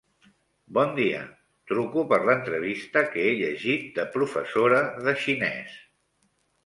Bon 0.77 0.95
dia, 0.99 1.19
truco 1.71 2.05
per 2.13 2.19
l'entrevista 2.29 3.03
que 3.11 3.25
he 3.27 3.35
llegit 3.43 3.85
de 3.99 4.07
professora 4.17 4.81
de 5.09 5.15
xinès. 5.27 5.77